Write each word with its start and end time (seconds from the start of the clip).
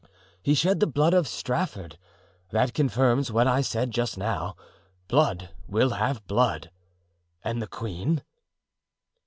He 0.41 0.55
shed 0.55 0.79
the 0.79 0.87
blood 0.87 1.13
of 1.13 1.27
Strafford; 1.27 1.99
that 2.49 2.73
confirms 2.73 3.31
what 3.31 3.45
I 3.45 3.61
said 3.61 3.91
just 3.91 4.17
now—blood 4.17 5.49
will 5.67 5.91
have 5.91 6.25
blood. 6.25 6.71
And 7.43 7.61
the 7.61 7.67
queen?" 7.67 8.23